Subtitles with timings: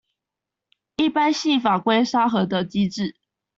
[0.95, 3.15] 一般性法規沙盒的機制